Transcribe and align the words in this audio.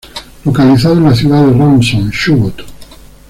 Localizado 0.45 0.95
en 0.97 1.03
la 1.03 1.13
ciudad 1.13 1.45
de 1.45 1.51
Rawson 1.53 2.09
Chubut. 2.09 2.61